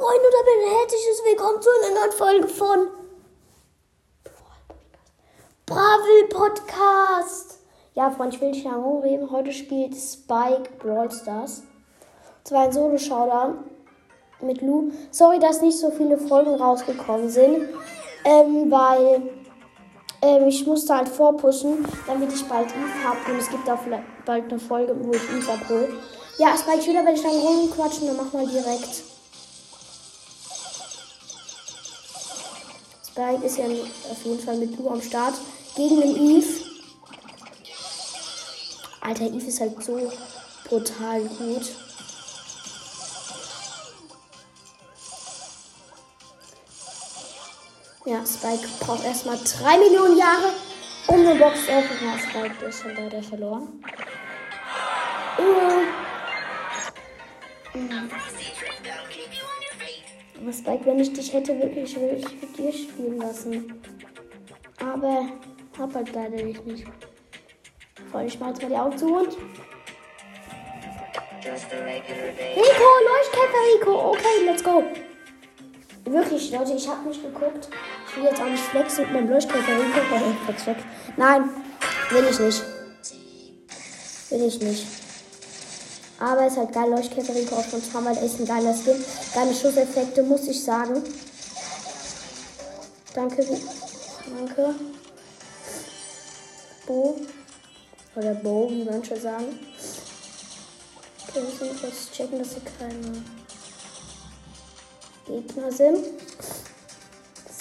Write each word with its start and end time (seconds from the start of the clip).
Freunde 0.00 0.28
und 0.28 0.64
ein 0.64 0.78
herzliches 0.78 1.22
Willkommen 1.26 1.60
zu 1.60 1.68
einer 1.68 2.00
neuen 2.00 2.12
Folge 2.12 2.48
von 2.48 2.86
Bravel 5.66 6.28
Podcast. 6.30 7.58
Ja, 7.92 8.08
Freunde, 8.08 8.34
ich 8.34 8.40
will 8.40 8.50
nicht 8.52 8.64
lange 8.64 8.82
rumreden. 8.82 9.30
Heute 9.30 9.52
spielt 9.52 9.94
Spike 9.94 10.70
Brawl 10.78 11.10
Stars. 11.10 11.64
Zwar 12.44 12.62
ein 12.62 12.72
Solo-Showdown 12.72 13.58
mit 14.40 14.62
Lou. 14.62 14.90
Sorry, 15.10 15.38
dass 15.38 15.60
nicht 15.60 15.78
so 15.78 15.90
viele 15.90 16.16
Folgen 16.16 16.54
rausgekommen 16.54 17.28
sind, 17.28 17.68
ähm, 18.24 18.70
weil 18.70 19.20
ähm, 20.22 20.48
ich 20.48 20.66
musste 20.66 20.96
halt 20.96 21.10
vorpushen, 21.10 21.86
damit 22.06 22.32
ich 22.32 22.48
bald 22.48 22.68
Eve 22.68 23.04
habe. 23.06 23.32
Und 23.32 23.38
es 23.38 23.50
gibt 23.50 23.68
auch 23.68 23.80
bald 24.24 24.44
eine 24.50 24.58
Folge, 24.58 24.96
wo 24.98 25.12
ich 25.12 25.30
Eve 25.30 25.52
abhole. 25.52 25.88
Ja, 26.38 26.56
Spike 26.56 26.80
Schüler, 26.80 27.04
wenn 27.04 27.16
ich 27.16 27.22
dann 27.22 27.32
rumquatschen, 27.32 28.06
dann 28.06 28.16
mach 28.16 28.32
mal 28.32 28.46
direkt. 28.46 29.09
Spike 33.12 33.44
ist 33.44 33.58
ja 33.58 33.64
auf 33.64 34.24
jeden 34.24 34.40
Fall 34.40 34.56
mit 34.56 34.78
Lou 34.78 34.88
am 34.88 35.02
Start. 35.02 35.34
Gegen 35.76 36.00
den 36.00 36.16
Eve. 36.16 36.46
Alter, 39.00 39.24
Eve 39.24 39.46
ist 39.46 39.60
halt 39.60 39.82
so 39.82 40.12
brutal 40.68 41.22
gut. 41.22 41.62
Ja, 48.04 48.24
Spike 48.24 48.68
braucht 48.80 49.04
erstmal 49.04 49.38
3 49.38 49.78
Millionen 49.78 50.16
Jahre, 50.16 50.52
um 51.08 51.20
eine 51.20 51.34
Box 51.34 51.66
zu 51.66 51.72
öffnen. 51.72 51.98
Ja, 52.02 52.18
Spike 52.18 52.64
ist 52.64 52.80
schon 52.80 52.94
leider 52.94 53.22
verloren. 53.22 53.82
Uh. 55.38 55.79
Aber 60.50 60.58
Spike, 60.58 60.86
wenn 60.86 60.98
ich 60.98 61.12
dich 61.12 61.32
hätte, 61.32 61.56
wirklich, 61.60 61.94
würde 61.94 62.16
ich 62.16 62.24
mit 62.24 62.58
dir 62.58 62.72
spielen 62.72 63.18
lassen. 63.18 63.80
Aber 64.80 65.28
hab 65.78 65.94
halt 65.94 66.12
leider 66.12 66.38
dich 66.38 66.64
nicht. 66.64 66.84
Voll, 68.10 68.24
ich 68.24 68.40
mach 68.40 68.48
jetzt 68.48 68.62
mal 68.62 68.68
die 68.68 68.76
Augen 68.76 68.98
zu 68.98 69.06
und. 69.14 69.28
Rico, 69.28 69.38
Leuchtkäfer 73.06 73.62
Rico. 73.76 74.10
Okay, 74.10 74.44
let's 74.44 74.64
go. 74.64 74.82
Wirklich, 76.06 76.50
Leute, 76.50 76.72
ich 76.74 76.88
habe 76.88 77.08
nicht 77.08 77.22
geguckt. 77.22 77.68
Ich 78.08 78.16
will 78.16 78.24
jetzt 78.24 78.42
auch 78.42 78.46
nicht 78.46 78.64
flexen 78.64 79.04
mit 79.04 79.12
meinem 79.12 79.30
Leuchtkäfer 79.30 79.76
Rico. 79.78 80.34
Flex 80.46 80.66
weg. 80.66 80.78
Nein, 81.16 81.48
will 82.10 82.24
ich 82.28 82.40
nicht. 82.40 82.64
Will 84.30 84.46
ich 84.48 84.60
nicht. 84.60 84.99
Aber 86.20 86.46
es 86.46 86.52
ist 86.52 86.58
halt 86.58 86.72
geil, 86.72 86.90
Leuchtkäfer 86.90 87.34
Rico 87.34 87.56
auch 87.56 87.64
schon 87.64 87.82
zweimal 87.82 88.16
echt 88.18 88.38
ein 88.38 88.46
geiler 88.46 88.74
Skin. 88.74 89.02
Geile 89.34 89.54
Schusseffekte, 89.54 90.22
muss 90.22 90.46
ich 90.46 90.62
sagen. 90.62 91.02
Danke. 93.14 93.44
Danke. 94.36 94.74
Bo. 96.86 97.16
Oder 98.14 98.34
Bo, 98.34 98.70
wie 98.70 98.84
manche 98.84 99.18
sagen. 99.18 99.58
Okay, 101.26 101.40
müssen 101.40 101.60
wir 101.60 101.80
kurz 101.80 102.10
checken, 102.12 102.38
dass 102.38 102.50
hier 102.50 102.62
keine 102.78 103.24
Gegner 105.26 105.72
sind. 105.72 106.04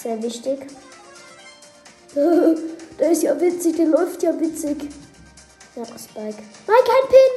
Sehr 0.02 0.22
wichtig. 0.22 0.68
der 2.16 3.12
ist 3.12 3.24
ja 3.24 3.40
witzig, 3.40 3.78
der 3.78 3.86
läuft 3.86 4.22
ja 4.24 4.38
witzig. 4.38 4.90
Ja, 5.76 5.86
Spike. 5.86 6.44
Nein, 6.68 6.84
kein 6.86 7.10
Pin! 7.10 7.29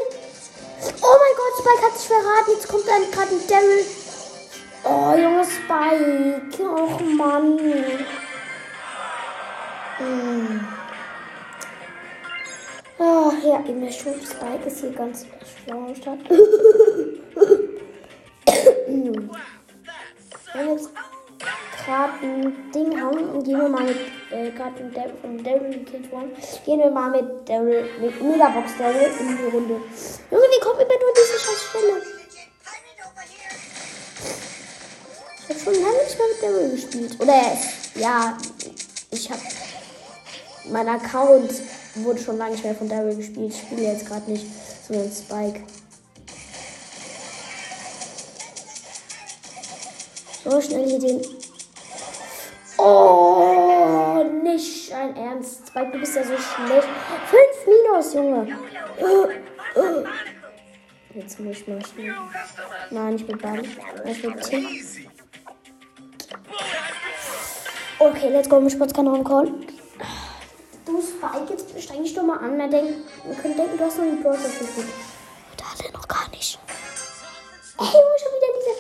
Spike 1.59 1.83
hat 1.87 1.99
sich 1.99 2.09
verraten. 2.09 2.51
Jetzt 2.53 2.69
kommt 2.69 2.87
dann 2.87 3.11
gerade 3.11 3.35
ein 3.35 3.47
Daryl. 3.49 3.85
Oh, 4.85 5.15
Junge 5.17 5.45
Spike. 5.45 6.63
Och, 6.65 7.01
Mann. 7.01 7.59
Hm. 9.99 10.67
Oh, 12.99 13.33
ja, 13.45 13.59
in 13.67 13.81
der 13.81 13.91
Schule 13.91 14.21
Spike 14.25 14.67
ist 14.67 14.81
hier 14.81 14.93
ganz 14.93 15.27
schlau 15.65 15.79
am 15.87 15.95
Start. 15.95 16.19
Wir 20.55 20.67
jetzt 20.67 20.91
gerade 21.85 22.13
ein 22.23 22.71
Ding 22.75 23.01
haben 23.01 23.31
und 23.31 23.45
gehen 23.45 23.59
wir 23.59 23.69
mal 23.69 23.85
mit, 23.85 23.97
äh, 24.33 24.51
gerade 24.51 24.75
von 25.21 25.45
Daryl 25.45 25.71
gekillt 25.71 26.11
worden, 26.11 26.31
gehen 26.65 26.81
wir 26.81 26.91
mal 26.91 27.11
mit 27.11 27.49
Daryl, 27.49 27.85
mit 28.01 28.23
Megabox 28.23 28.73
Daryl 28.79 29.11
in 29.21 29.37
die 29.37 29.45
Runde. 29.45 29.75
Junge, 30.31 30.45
wie 30.45 30.61
kommt 30.61 30.81
immer 30.81 30.99
nur 31.01 31.13
diese 31.15 31.39
scheiß 31.39 31.63
Stelle? 31.69 32.03
Ich 35.39 35.49
habe 35.49 35.61
schon 35.61 35.83
lange 35.83 36.03
nicht 36.05 36.19
mehr 36.19 36.29
mit 36.29 36.43
Daryl 36.43 36.71
gespielt. 36.71 37.21
Oder, 37.21 37.43
ja, 37.95 38.39
ich 39.11 39.31
habe, 39.31 39.41
mein 40.71 40.89
Account 40.89 41.53
wurde 41.97 42.21
schon 42.21 42.39
lange 42.39 42.53
nicht 42.53 42.65
mehr 42.65 42.75
von 42.75 42.89
Daryl 42.89 43.17
gespielt. 43.17 43.53
Ich 43.53 43.61
spiele 43.61 43.83
jetzt 43.83 44.07
gerade 44.07 44.31
nicht, 44.31 44.47
sondern 44.87 45.11
Spike. 45.13 45.61
So 50.45 50.61
schnell 50.61 50.89
hier 50.89 50.99
den. 50.99 51.23
Oh. 52.79 53.62
Spike, 55.73 55.91
du 55.91 55.99
bist 56.01 56.15
ja 56.15 56.23
so 56.23 56.37
schlecht. 56.37 56.89
Fünf 57.31 57.67
Minus, 57.67 58.13
Junge. 58.13 58.59
Jetzt 61.15 61.41
muss 61.41 61.57
ich 61.57 61.67
mal 61.67 61.87
schnell. 61.87 62.15
Nein, 62.91 63.17
ich 63.17 63.27
bin 63.27 63.39
Ball. 63.39 63.63
Ich 64.05 64.21
bin 64.21 64.37
Tim. 64.39 64.67
Okay, 67.99 68.29
let's 68.29 68.51
go. 68.51 68.61
Mit 68.61 68.73
Sportskanon 68.73 69.25
Call. 69.25 69.51
Du 70.85 71.01
Spike, 71.01 71.55
jetzt 71.55 71.83
steig 71.83 72.01
ich 72.03 72.13
doch 72.13 72.25
mal 72.25 72.37
an. 72.37 72.59
Na, 72.59 72.69
denk, 72.69 72.95
wir 73.25 73.35
können 73.37 73.57
denken, 73.57 73.79
du 73.79 73.85
hast 73.85 73.97
noch 73.97 74.05
einen 74.05 74.19
für 74.19 74.29
gut. 74.29 74.85
Da 75.57 75.73
hat 75.73 75.87
er 75.87 75.93
noch 75.93 76.07
gar 76.07 76.29
nicht. 76.33 76.59
Ey, 77.79 77.87
wo 77.87 78.19
schon 78.21 78.33
wieder 78.37 78.53
diese. 78.59 78.75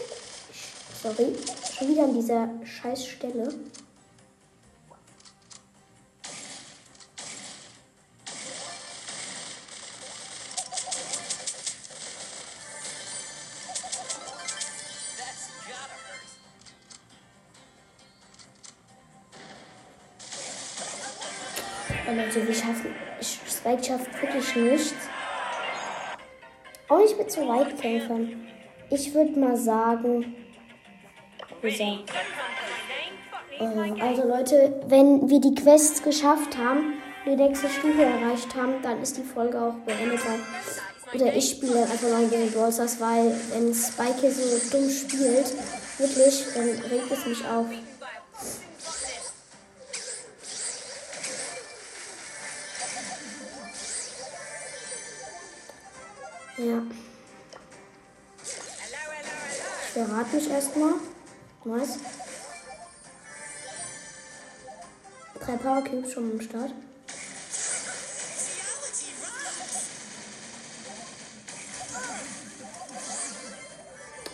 Sorry, 1.02 1.36
schon 1.74 1.88
wieder 1.88 2.04
an 2.04 2.14
dieser 2.14 2.50
scheiß 2.66 3.06
Stelle. 3.06 3.48
Spike 23.22 23.84
schafft 23.84 24.22
wirklich 24.22 24.56
nichts. 24.56 24.94
Auch 26.88 26.98
nicht 26.98 27.16
mit 27.18 27.30
so 27.30 27.48
Weitkämpfern. 27.48 28.46
Ich 28.90 29.14
würde 29.14 29.38
mal 29.38 29.56
sagen, 29.56 30.34
so. 31.62 31.98
Also 34.00 34.26
Leute, 34.26 34.82
wenn 34.86 35.28
wir 35.28 35.40
die 35.40 35.54
Quests 35.54 36.02
geschafft 36.02 36.58
haben, 36.58 36.94
die 37.24 37.36
nächste 37.36 37.68
Stufe 37.68 38.02
erreicht 38.02 38.54
haben, 38.56 38.82
dann 38.82 39.00
ist 39.00 39.16
die 39.16 39.22
Folge 39.22 39.60
auch 39.60 39.74
beendet. 39.86 40.20
Oder 41.14 41.34
ich 41.34 41.50
spiele 41.50 41.82
einfach 41.82 42.08
noch 42.08 42.28
gegen 42.30 42.50
Brawl 42.50 42.72
Stars, 42.72 43.00
weil 43.00 43.34
wenn 43.52 43.72
Spike 43.72 44.20
hier 44.20 44.32
so 44.32 44.76
dumm 44.76 44.90
spielt, 44.90 45.54
wirklich, 45.98 46.44
dann 46.54 46.68
regt 46.90 47.10
es 47.12 47.26
mich 47.26 47.44
auf. 47.46 47.66
Ja. 56.62 56.80
Ich 58.44 59.92
verrate 59.92 60.36
mich 60.36 60.48
erstmal. 60.48 60.94
Nice. 61.64 61.98
Drei 65.40 65.56
Power 65.56 65.82
Cubes 65.82 66.12
schon 66.12 66.30
am 66.30 66.40
Start. 66.40 66.70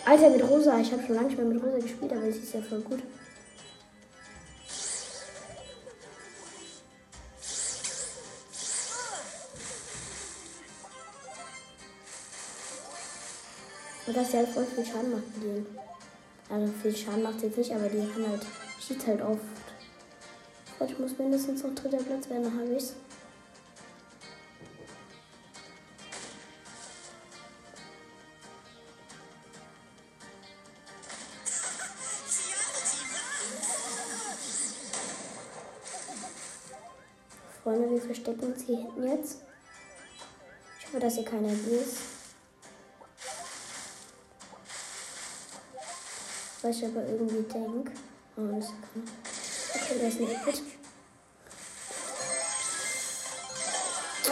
Alter, 0.05 0.29
mit 0.29 0.43
Rosa. 0.47 0.79
Ich 0.79 0.91
habe 0.91 1.03
schon 1.03 1.15
lange 1.15 1.27
nicht 1.29 1.37
mehr 1.37 1.47
mit 1.47 1.63
Rosa 1.63 1.79
gespielt, 1.79 2.11
aber 2.11 2.31
sie 2.31 2.39
ist 2.39 2.53
ja 2.53 2.61
voll 2.61 2.81
gut. 2.81 3.01
dass 14.19 14.31
sie 14.31 14.37
halt 14.37 14.49
voll 14.49 14.65
viel 14.65 14.85
Schaden 14.85 15.11
macht 15.11 15.37
mit 15.37 15.43
denen. 15.43 15.65
Also 16.49 16.73
viel 16.81 16.93
Schaden 16.95 17.23
macht 17.23 17.39
sie 17.39 17.45
jetzt 17.45 17.57
nicht, 17.57 17.71
aber 17.71 17.87
die 17.87 18.05
kann 18.05 18.29
halt, 18.29 18.45
schießt 18.85 19.07
halt 19.07 19.21
oft. 19.21 19.39
Ich 20.85 20.99
muss 20.99 21.17
mindestens 21.17 21.63
noch 21.63 21.73
dritter 21.73 22.03
Platz 22.03 22.29
werden, 22.29 22.43
dann 22.43 22.59
habe 22.59 22.75
ich's. 22.75 22.95
Freunde, 37.63 37.89
wir 37.89 38.01
verstecken 38.01 38.51
uns 38.51 38.63
hier 38.63 38.77
hinten 38.79 39.07
jetzt. 39.07 39.37
Ich 40.79 40.87
hoffe, 40.87 40.99
dass 40.99 41.15
hier 41.15 41.25
keiner 41.25 41.51
ist. 41.51 42.18
Was 46.61 46.77
ich 46.77 46.85
aber 46.85 47.07
irgendwie 47.07 47.43
denke. 47.43 47.91
Oh, 48.35 48.41
das 48.53 48.65
ist 48.65 48.73
keiner. 48.81 49.05
Okay, 49.75 49.95
da 50.01 50.07
ist 50.07 50.19
ein 50.19 50.47
Exit. 50.47 50.63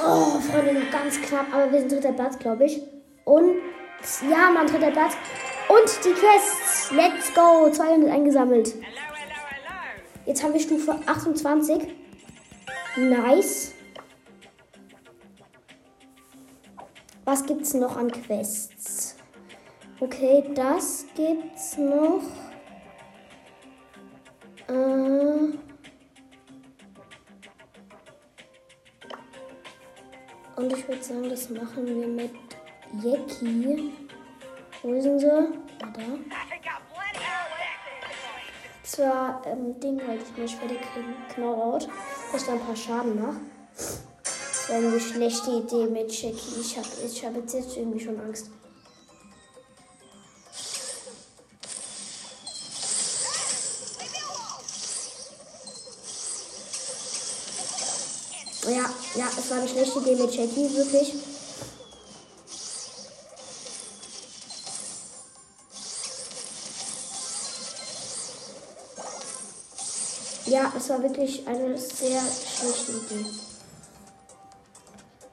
Oh, 0.03 0.39
Freunde, 0.39 0.73
noch 0.73 0.91
ganz 0.91 1.21
knapp, 1.21 1.53
aber 1.53 1.71
wir 1.71 1.79
sind 1.79 1.91
dritter 1.91 2.13
Platz, 2.13 2.37
glaube 2.37 2.65
ich. 2.65 2.81
Und 3.25 3.57
ja, 4.29 4.49
man 4.51 4.67
dritter 4.67 4.91
Platz. 4.91 5.13
Und 5.69 6.05
die 6.05 6.13
Quests. 6.13 6.91
Let's 6.91 7.33
go. 7.33 7.69
200 7.71 8.09
eingesammelt. 8.09 8.73
Jetzt 10.25 10.43
haben 10.43 10.53
wir 10.53 10.59
Stufe 10.59 10.97
28. 11.05 11.87
Nice. 12.97 13.73
Was 17.25 17.45
gibt's 17.45 17.73
noch 17.73 17.97
an 17.97 18.11
Quests? 18.11 18.76
Okay, 19.99 20.43
das 20.53 21.05
gibt's 21.15 21.77
noch. 21.77 22.21
Äh 24.67 25.57
Und 30.57 30.73
ich 30.73 30.87
würde 30.87 31.03
sagen, 31.03 31.29
das 31.29 31.49
machen 31.49 31.85
wir 31.85 32.07
mit 32.07 32.31
Yeki. 33.03 33.91
Wo 34.83 35.01
sind 35.01 35.19
sie? 35.19 35.29
Ah, 35.31 35.93
da. 35.93 36.01
Zwar 38.83 39.41
ähm, 39.45 39.79
Ding 39.79 39.99
wollte 40.07 40.23
ich 40.23 40.37
mir 40.37 40.47
später 40.47 40.75
kriegen. 40.75 41.15
Knockout. 41.33 41.87
Dass 42.31 42.45
da 42.45 42.53
ein 42.53 42.59
paar 42.59 42.75
Schaden 42.75 43.19
mache. 43.19 43.39
Das 43.75 44.69
wäre 44.69 44.87
eine 44.87 44.99
schlechte 44.99 45.51
Idee 45.51 45.85
mit 45.85 46.11
Jackie. 46.11 46.59
Ich 46.59 46.77
habe 46.77 46.87
ich 47.05 47.25
hab 47.25 47.35
jetzt 47.35 47.77
irgendwie 47.77 47.99
schon 47.99 48.19
Angst. 48.19 48.49
Ja, 58.67 58.93
ja, 59.15 59.29
es 59.37 59.49
war 59.49 59.59
eine 59.59 59.67
schlechte 59.69 59.99
Idee 59.99 60.15
mit 60.15 60.35
Jackie, 60.35 60.75
wirklich. 60.75 61.13
Ja, 70.47 70.73
es 70.75 70.89
war 70.89 71.01
wirklich 71.01 71.47
eine 71.47 71.77
sehr 71.77 72.21
schlechte 72.21 72.91
Idee. 72.91 73.25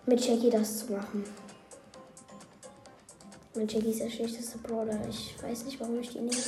Mit 0.07 0.25
Jackie 0.25 0.51
das 0.51 0.79
zu 0.79 0.93
machen. 0.93 1.25
Mit 3.55 3.73
Jackie 3.73 3.91
ist 3.91 4.01
der 4.01 4.11
schlechteste 4.11 4.59
Brawler. 4.59 5.01
Ich 5.09 5.35
weiß 5.43 5.65
nicht, 5.65 5.81
warum 5.81 5.99
ich 5.99 6.11
die 6.11 6.21
nehme. 6.21 6.43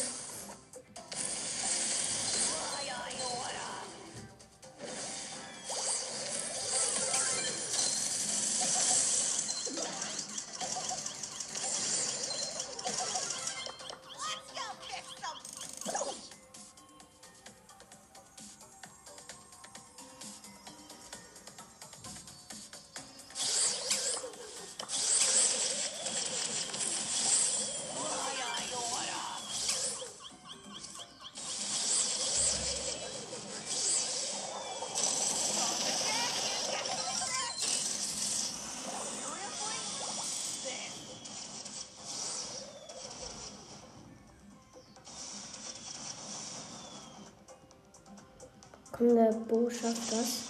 Komm, 48.96 49.14
der 49.14 49.32
Bo 49.32 49.68
schafft 49.68 50.12
das. 50.12 50.44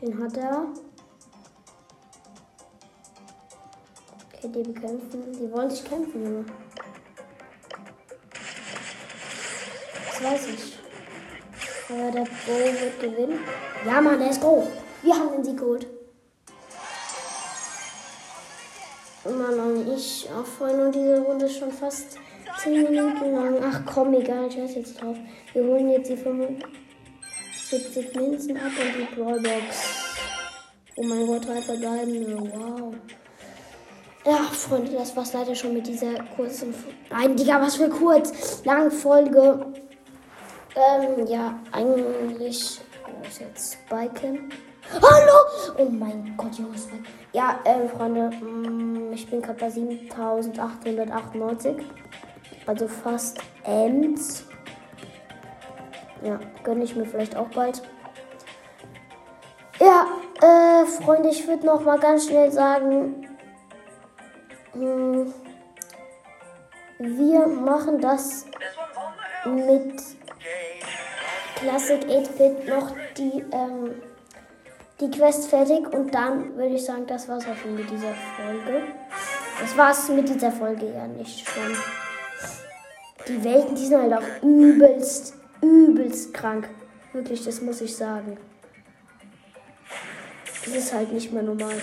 Den 0.00 0.22
hat 0.22 0.36
er. 0.36 0.66
Okay, 4.26 4.48
die 4.48 4.62
bekämpfen. 4.62 5.32
Die 5.32 5.50
wollen 5.50 5.70
sich 5.70 5.84
kämpfen, 5.84 6.22
Junge. 6.22 6.44
Das 10.06 10.22
weiß 10.22 10.46
ich. 10.46 10.78
Aber 11.88 12.10
der 12.12 12.24
Bo 12.24 12.52
wird 12.52 13.00
gewinnen. 13.00 13.40
Ja, 13.84 14.00
Mann, 14.00 14.20
let's 14.20 14.38
go. 14.38 14.68
Wir 15.02 15.14
haben 15.14 15.32
den 15.32 15.44
Sieg 15.44 15.58
geholt. 15.58 15.86
Mann, 19.24 19.58
und 19.58 19.92
ich 19.92 20.28
auch 20.30 20.46
vorhin 20.46 20.80
und 20.80 20.94
diese 20.94 21.20
Runde 21.20 21.46
ist 21.46 21.58
schon 21.58 21.72
fast 21.72 22.16
10 22.68 22.90
Minuten 22.90 23.32
lang. 23.32 23.56
Ach 23.64 23.80
komm, 23.86 24.12
egal, 24.14 24.48
ich 24.48 24.58
weiß 24.58 24.74
jetzt 24.74 25.00
drauf. 25.00 25.16
Wir 25.54 25.64
holen 25.64 25.88
jetzt 25.88 26.10
die 26.10 26.18
75 26.18 28.14
Münzen 28.14 28.58
ab 28.58 28.72
und 28.78 28.94
die 28.98 29.06
Brawlbox. 29.14 30.04
Oh 30.96 31.04
mein 31.04 31.26
Gott, 31.26 31.46
drei 31.46 31.62
verbleibende. 31.62 32.38
Wow. 32.38 32.92
Ja, 34.26 34.36
Freunde, 34.52 34.92
das 34.92 35.16
war's 35.16 35.32
leider 35.32 35.54
schon 35.54 35.72
mit 35.72 35.86
dieser 35.86 36.12
kurzen. 36.36 36.74
Nein, 37.10 37.34
Digga, 37.36 37.58
was 37.62 37.76
für 37.76 37.88
kurz. 37.88 38.62
Lange 38.64 38.90
Folge. 38.90 39.64
Ähm, 40.76 41.26
ja, 41.26 41.58
eigentlich. 41.72 42.82
Wo 43.06 43.12
ist 43.26 43.40
jetzt 43.40 43.78
Spiken? 43.86 44.52
Hallo! 44.92 45.38
Oh 45.78 45.88
mein 45.88 46.34
Gott, 46.36 46.58
Junge, 46.58 46.76
Spike. 46.76 47.04
Ja, 47.32 47.60
ähm, 47.64 47.88
Freunde, 47.88 48.28
mm, 48.30 49.10
ich 49.14 49.26
bin 49.30 49.40
gerade 49.40 49.58
bei 49.58 49.70
7898. 49.70 51.76
Also 52.66 52.88
fast 52.88 53.38
Ems. 53.64 54.44
Ja, 56.22 56.38
gönne 56.64 56.84
ich 56.84 56.96
mir 56.96 57.06
vielleicht 57.06 57.36
auch 57.36 57.48
bald. 57.48 57.82
Ja, 59.78 60.06
äh, 60.42 60.86
Freunde, 60.86 61.28
ich 61.28 61.46
würde 61.46 61.64
noch 61.64 61.84
mal 61.84 61.98
ganz 61.98 62.26
schnell 62.26 62.50
sagen, 62.50 63.28
hm, 64.72 65.32
wir 66.98 67.46
machen 67.46 68.00
das 68.00 68.46
mit 69.44 70.02
Classic 71.56 72.04
8-Bit 72.04 72.68
noch 72.68 72.94
die, 73.16 73.44
ähm, 73.52 74.02
die 75.00 75.10
Quest 75.10 75.48
fertig 75.48 75.86
und 75.92 76.12
dann 76.12 76.56
würde 76.56 76.74
ich 76.74 76.84
sagen, 76.84 77.06
das 77.06 77.28
war's 77.28 77.46
auch 77.46 77.56
schon 77.56 77.76
mit 77.76 77.88
dieser 77.90 78.14
Folge. 78.36 78.82
Das 79.60 79.76
war's 79.76 80.08
mit 80.08 80.28
dieser 80.28 80.52
Folge 80.52 80.92
ja 80.92 81.06
nicht 81.06 81.48
schon. 81.48 81.76
Die 83.28 83.44
Welten, 83.44 83.74
die 83.74 83.84
sind 83.84 84.00
halt 84.00 84.14
auch 84.14 84.42
übelst, 84.42 85.34
übelst 85.60 86.32
krank. 86.32 86.66
Wirklich, 87.12 87.44
das 87.44 87.60
muss 87.60 87.82
ich 87.82 87.94
sagen. 87.94 88.38
Das 90.64 90.74
ist 90.74 90.94
halt 90.94 91.12
nicht 91.12 91.30
mehr 91.30 91.42
normal. 91.42 91.74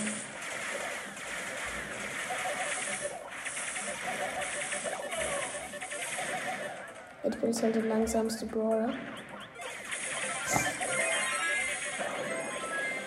Ich 7.24 7.38
bin 7.38 7.62
halt 7.62 7.76
der 7.76 7.84
langsamste 7.84 8.46
Brawler. 8.48 8.94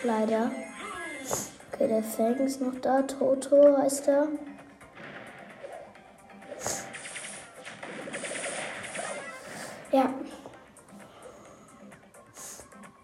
Leider. 0.05 0.53
Okay, 1.73 1.89
der 1.89 2.05
Felgen 2.05 2.47
ist 2.47 2.61
noch 2.61 2.75
da. 2.81 3.03
Toto 3.03 3.77
heißt 3.79 4.07
er. 4.09 4.29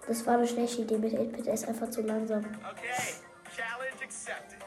Das 0.07 0.27
war 0.27 0.35
eine 0.35 0.47
schlechte 0.47 0.83
Idee 0.83 0.99
mit 0.99 1.15
8-Bit. 1.15 1.47
Er 1.47 1.55
ist 1.55 1.67
einfach 1.67 1.89
zu 1.91 2.03
langsam. 2.03 2.45
Okay, 2.45 3.15
challenge 3.57 4.05
accepted. 4.05 4.59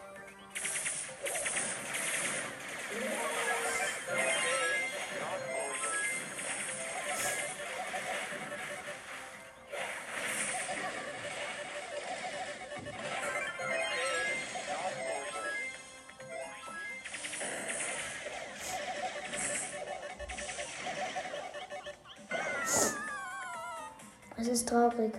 Es 24.40 24.48
ist 24.48 24.70
traurig. 24.70 25.14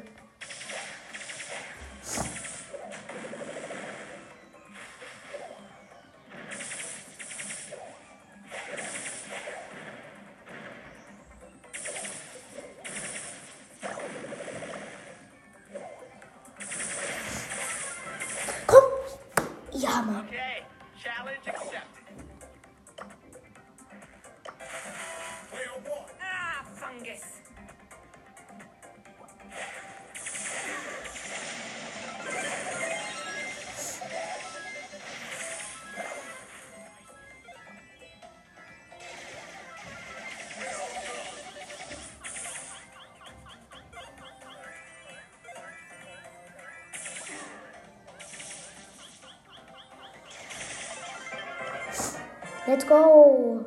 Let's 52.68 52.86
go! 52.86 53.64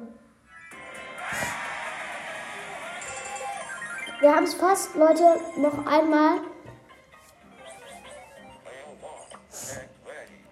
Wir 4.19 4.35
haben 4.35 4.43
es 4.43 4.53
fast, 4.53 4.93
Leute. 4.93 5.23
Noch 5.57 5.87
einmal. 5.87 6.41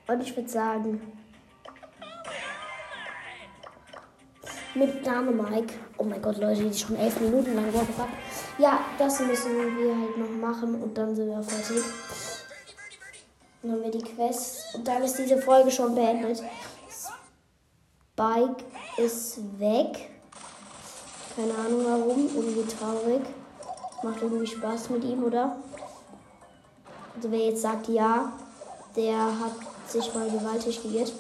Und 0.08 0.24
ich 0.24 0.36
würde 0.36 0.50
sagen. 0.50 1.16
Mit 4.74 5.06
Name 5.06 5.32
Mike. 5.32 5.76
Oh 6.00 6.04
mein 6.04 6.20
Gott, 6.20 6.38
Leute, 6.38 6.64
die 6.64 6.70
ist 6.70 6.80
schon 6.80 6.96
elf 6.96 7.20
Minuten 7.20 7.54
lang 7.54 7.72
vorgefragt. 7.72 8.14
Ja, 8.58 8.80
das 8.98 9.20
müssen 9.20 9.78
wir 9.78 9.96
halt 9.96 10.18
noch 10.18 10.50
machen 10.50 10.82
und 10.82 10.98
dann 10.98 11.16
sind 11.16 11.30
wir 11.30 11.44
fertig. 11.44 11.84
Dann 13.62 13.74
haben 13.74 13.84
wir 13.84 13.92
die 13.92 14.02
Quest 14.02 14.74
und 14.74 14.88
dann 14.88 15.04
ist 15.04 15.20
diese 15.20 15.40
Folge 15.40 15.70
schon 15.70 15.94
beendet. 15.94 16.42
Spike 18.20 18.66
ist 18.98 19.40
weg. 19.60 20.10
Keine 21.38 21.54
Ahnung 21.54 21.86
warum. 21.86 22.30
Irgendwie 22.36 22.66
traurig. 22.68 23.22
Macht 24.04 24.22
irgendwie 24.22 24.46
Spaß 24.46 24.90
mit 24.90 25.06
ihm, 25.06 25.24
oder? 25.24 25.56
Also 27.16 27.32
wer 27.32 27.40
jetzt 27.40 27.62
sagt 27.62 27.88
ja, 27.88 28.34
der 28.98 29.18
hat 29.18 29.54
sich 29.88 30.14
mal 30.14 30.30
gewaltig 30.30 30.84
geirrt. 30.84 31.14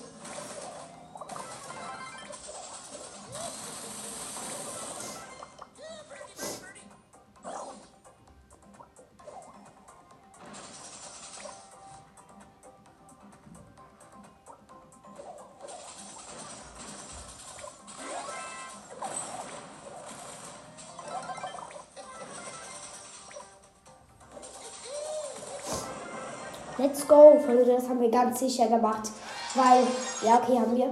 Let's 26.79 27.05
go, 27.05 27.37
Freunde, 27.45 27.65
das 27.65 27.89
haben 27.89 27.99
wir 27.99 28.09
ganz 28.09 28.39
sicher 28.39 28.67
gemacht. 28.67 29.09
Weil, 29.53 29.83
ja, 30.25 30.37
okay, 30.41 30.57
haben 30.57 30.77
wir. 30.77 30.89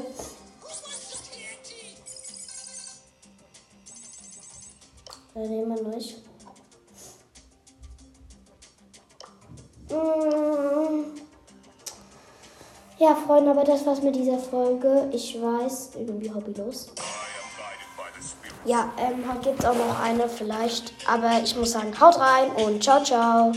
Dann 5.33 5.49
nehmen 5.49 5.69
wir 5.69 5.83
durch. 5.85 6.17
Mm. 9.89 11.05
Ja, 12.99 13.15
Freunde, 13.25 13.51
aber 13.51 13.63
das 13.63 13.85
war's 13.85 14.01
mit 14.01 14.15
dieser 14.17 14.39
Folge. 14.39 15.07
Ich 15.13 15.41
weiß, 15.41 15.91
irgendwie 15.95 16.33
hobbylos. 16.33 16.87
Ja, 18.65 18.91
ähm, 18.97 19.23
gibt's 19.41 19.63
auch 19.63 19.75
noch 19.75 20.01
eine 20.01 20.27
vielleicht. 20.27 20.91
Aber 21.07 21.39
ich 21.41 21.55
muss 21.55 21.71
sagen, 21.71 21.97
haut 21.97 22.19
rein 22.19 22.51
und 22.57 22.83
ciao, 22.83 23.01
ciao. 23.01 23.53